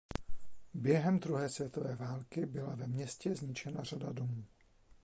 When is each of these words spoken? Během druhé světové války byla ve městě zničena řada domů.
Během 0.73 1.19
druhé 1.19 1.49
světové 1.49 1.95
války 1.95 2.45
byla 2.45 2.75
ve 2.75 2.87
městě 2.87 3.35
zničena 3.35 3.83
řada 3.83 4.11
domů. 4.11 4.45